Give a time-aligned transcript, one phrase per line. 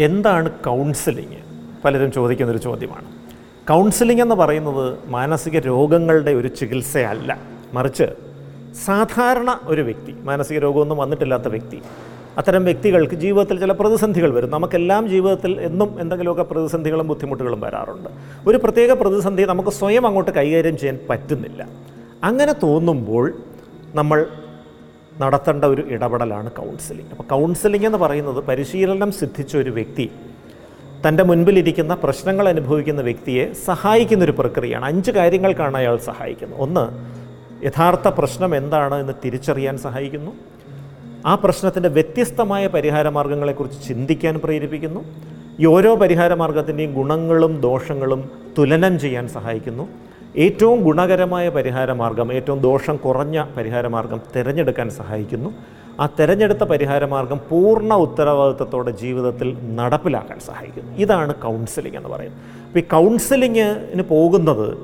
[0.00, 1.36] എന്താണ് കൗൺസിലിങ്
[1.84, 3.04] പലരും ചോദിക്കുന്നൊരു ചോദ്യമാണ്.
[3.68, 7.38] കൗൺസിലിംഗ് എന്ന് പറയുന്നത് മാനസിക രോഗങ്ങളുടെ ഒരു ചികിത്സയല്ല.
[7.72, 8.04] മറിച്ച്
[8.84, 11.82] സാധാരണ ഒരു വ്യക്തി മാനസിക രോഗമൊന്നും വന്നിട്ടില്ലാത്ത വ്യക്തി
[12.38, 14.50] അത്തരം വ്യക്തികൾക്ക് ജീവിതത്തിൽ ചില പ്രതിസന്ധികൾ വരും.
[14.50, 18.08] നമുക്കെല്ലാം ജീവിതത്തിൽ എന്നും എന്തെങ്കിലുമൊക്കെ പ്രതിസന്ധികളും ബുദ്ധിമുട്ടുകളും വരാറുണ്ട്.
[18.48, 21.68] ഒരു പ്രത്യേക പ്രതിസന്ധി നമുക്ക് സ്വയം അങ്ങോട്ട് കൈകാര്യം ചെയ്യാൻ പറ്റുന്നില്ല.
[22.24, 23.32] അങ്ങനെ തോന്നുമ്പോൾ
[23.94, 24.26] നമ്മൾ
[25.20, 30.10] നടത്തേണ്ട ഒരു ഇടപെടലാണ് കൗൺസിലിംഗ് അപ്പോൾ കൗൺസിലിംഗ് എന്ന് പറയുന്നത് പരിശീലനം സിദ്ധിച്ച ഒരു വ്യക്തി
[31.08, 34.84] തന്റെ മുൻപിലിരിക്കുന്ന പ്രശ്നങ്ങൾ അനുഭവിക്കുന്ന വ്യക്തിയെ സഹായിക്കുന്ന ഒരു പ്രക്രിയയാണ്.
[34.84, 36.60] അഞ്ച് കാര്യങ്ങൾക്കാണ് അയാൾ സഹായിക്കുന്നത്.
[36.60, 36.84] ഒന്ന്
[37.66, 40.32] യഥാർത്ഥ പ്രശ്നം എന്താണ് എന്ന് തിരിച്ചറിയാൻ സഹായിക്കുന്നു.
[41.26, 45.04] ആ പ്രശ്നത്തിന്റെ വ്യത്യസ്തമായ പരിഹാര മാർഗങ്ങളെക്കുറിച്ച് ചിന്തിക്കാൻ പ്രേരിപ്പിക്കുന്നു.
[45.60, 49.88] ഈ ഓരോ പരിഹാര മാർഗത്തിന്റെയും ഗുണങ്ങളും ദോഷങ്ങളും തുലനം ചെയ്യാൻ സഹായിക്കുന്നു.
[50.36, 55.54] ഏറ്റവും ഗുണകരമായ പരിഹാരമാർഗം ഏറ്റവും ദോഷം കുറഞ്ഞ പരിഹാരമാർഗം തിരഞ്ഞെടുക്കാൻ സഹായിക്കുന്നു.
[56.00, 60.96] ആ തിരഞ്ഞെടുത്ത പരിഹാരമാർഗം പൂർണ ഉത്തരവാദിത്തത്തോടെ ജീവിതത്തിൽ നടപ്പിലാക്കാൻ സഹായിക്കുന്നു.
[60.96, 62.40] ഇതാണ് കൗൺസിലിംഗ് എന്ന് പറയുന്നത്.
[62.66, 64.78] അപ്പോൾ ഈ കൗൺസിലിങ്ങിന് പോകുന്നത്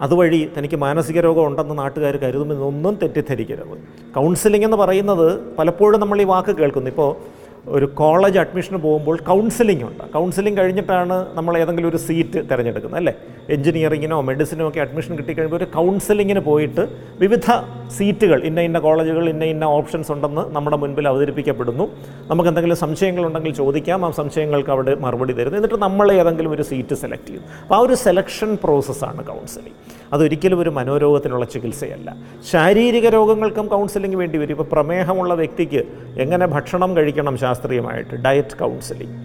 [0.00, 3.78] അതുവഴി തനിക്ക് മാനസിക രോഗം ഉണ്ടെന്ന് നാട്ടുകാർ കരുതുമെന്നൊന്നും തെറ്റിദ്ധരിക്കരുത്.
[4.14, 6.90] കൗൺസിലിംഗ് എന്ന് പറയുന്നത് പലപ്പോഴും നമ്മൾ ഈ വാക്ക് കേൾക്കുന്നു.
[6.90, 10.12] ഇപ്പോൾ ഒരു കോളേജ് അഡ്മിഷന് പോകുമ്പോൾ കൗൺസിലിംഗ് ഉണ്ട്.
[10.12, 13.14] കൗൺസിലിംഗ് കഴിഞ്ഞിട്ടാണ് നമ്മൾ ഏതെങ്കിലും ഒരു സീറ്റ് തിരഞ്ഞെടുക്കുന്നത് അല്ലേ?
[13.50, 16.88] എഞ്ചിനീയറിങ്ങിനോ മെഡിസിനോ ഒക്കെ അഡ്മിഷൻ കിട്ടിക്കഴിയുമ്പോൾ ഒരു കൗൺസിലിങ്ങിന് പോയിട്ട്
[17.20, 17.46] വിവിധ
[17.88, 21.90] സീറ്റുകൾ ഇന്ന ഇന്ന കോളേജുകൾ ഇന്ന ഇന്ന ഓപ്ഷൻസ് ഉണ്ടെന്ന് നമ്മുടെ മുൻപിൽ അവതരിപ്പിക്കപ്പെടുന്നു.
[22.30, 25.56] നമുക്ക് എന്തെങ്കിലും സംശയങ്ങളുണ്ടെങ്കിൽ ചോദിക്കാം ആ സംശയങ്ങൾക്ക് അവിടെ മറുപടി തരുന്നു.
[25.56, 27.44] എന്നിട്ട് നമ്മൾ ഏതെങ്കിലും ഒരു സീറ്റ് സെലക്ട് ചെയ്യും.
[27.62, 29.76] അപ്പോൾ ആ ഒരു സെലക്ഷൻ പ്രോസസ്സാണ് കൗൺസിലിംഗ്
[30.12, 32.16] അതൊരിക്കലും ഒരു മനോരോഗത്തിനുള്ള ചികിത്സയല്ല.
[32.50, 34.50] ശാരീരിക രോഗങ്ങൾക്കും കൗൺസിലിംഗ് വേണ്ടി വരും.
[34.50, 35.82] ഇപ്പോൾ പ്രമേഹമുള്ള വ്യക്തിക്ക്
[36.18, 39.16] എങ്ങനെ ഭക്ഷണം കഴിക്കണം ശാസ്ത്രീയമായിട്ട് ഡയറ്റ് കൗൺസിലിംഗ്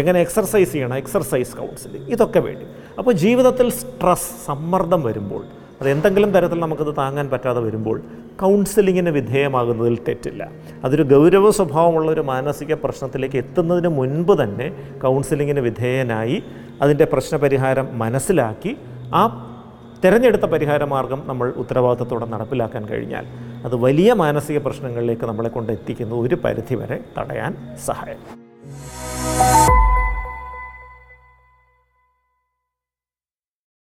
[0.00, 2.66] എങ്ങനെ എക്സർസൈസ് ചെയ്യണം എക്സർസൈസ് കൗൺസിലിംഗ് ഇതൊക്കെ വേണ്ടി.
[2.98, 5.42] അപ്പോൾ ജീവിതത്തിൽ സ്ട്രെസ് സമ്മർദ്ദം വരുമ്പോൾ
[5.80, 7.98] അത് എന്തെങ്കിലും തരത്തിൽ നമുക്കത് താങ്ങാൻ പറ്റാതെ വരുമ്പോൾ
[8.42, 10.42] കൗൺസിലിങ്ങിന് വിധേയമാകുന്നതിൽ തെറ്റില്ല.
[10.84, 14.66] അതൊരു ഗൗരവ സ്വഭാവമുള്ള ഒരു മാനസിക പ്രശ്നത്തിലേക്ക് എത്തുന്നതിന് മുൻപ് തന്നെ
[15.04, 16.36] കൗൺസിലിങ്ങിന് വിധേയനായി
[16.84, 18.74] അതിന്റെ പ്രശ്നപരിഹാരം മനസ്സിലാക്കി
[19.20, 19.22] ആ
[20.04, 23.26] തിരഞ്ഞെടുത്ത പരിഹാരമാർഗം നമ്മൾ ഉത്തരവാദിത്തത്തോടെ നടപ്പിലാക്കാൻ കഴിഞ്ഞാൽ
[23.64, 27.52] അത് വലിയ മാനസിക പ്രശ്നങ്ങളിലേക്ക് നമ്മളെ കൊണ്ട് എത്തിക്കുന്ന ഒരു പരിധിവരെ തടയാൻ
[27.86, 28.49] സഹായം